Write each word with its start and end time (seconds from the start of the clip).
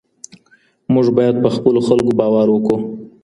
موږ 0.93 1.07
باید 1.17 1.35
په 1.43 1.49
خپلو 1.55 1.79
خلکو 1.87 2.11
باور 2.19 2.47
وکړو. 2.51 2.77